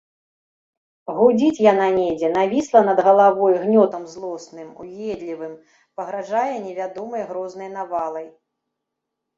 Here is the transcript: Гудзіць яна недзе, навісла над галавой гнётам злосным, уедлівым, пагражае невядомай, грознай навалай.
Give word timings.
Гудзіць 1.17 1.63
яна 1.71 1.87
недзе, 1.97 2.27
навісла 2.37 2.81
над 2.89 2.99
галавой 3.09 3.53
гнётам 3.67 4.03
злосным, 4.15 4.73
уедлівым, 4.85 5.53
пагражае 6.01 6.51
невядомай, 6.67 7.21
грознай 7.31 7.69
навалай. 7.77 8.27